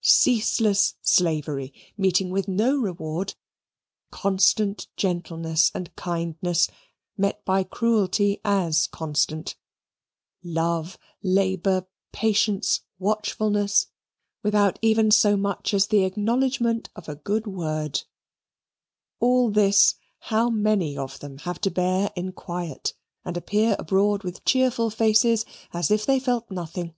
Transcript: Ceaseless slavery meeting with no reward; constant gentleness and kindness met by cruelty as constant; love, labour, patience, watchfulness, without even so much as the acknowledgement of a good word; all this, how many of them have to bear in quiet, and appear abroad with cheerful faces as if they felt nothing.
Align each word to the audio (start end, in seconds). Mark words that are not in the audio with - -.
Ceaseless 0.00 0.94
slavery 1.02 1.70
meeting 1.98 2.30
with 2.30 2.48
no 2.48 2.74
reward; 2.74 3.34
constant 4.10 4.86
gentleness 4.96 5.70
and 5.74 5.94
kindness 5.94 6.68
met 7.18 7.44
by 7.44 7.62
cruelty 7.62 8.40
as 8.46 8.86
constant; 8.86 9.56
love, 10.42 10.96
labour, 11.22 11.86
patience, 12.12 12.80
watchfulness, 12.98 13.88
without 14.42 14.78
even 14.80 15.10
so 15.10 15.36
much 15.36 15.74
as 15.74 15.88
the 15.88 16.04
acknowledgement 16.04 16.88
of 16.96 17.06
a 17.06 17.16
good 17.16 17.46
word; 17.46 18.04
all 19.20 19.50
this, 19.50 19.96
how 20.30 20.48
many 20.48 20.96
of 20.96 21.18
them 21.20 21.36
have 21.40 21.60
to 21.60 21.70
bear 21.70 22.10
in 22.16 22.32
quiet, 22.32 22.94
and 23.22 23.36
appear 23.36 23.76
abroad 23.78 24.22
with 24.24 24.46
cheerful 24.46 24.88
faces 24.88 25.44
as 25.74 25.90
if 25.90 26.06
they 26.06 26.18
felt 26.18 26.50
nothing. 26.50 26.94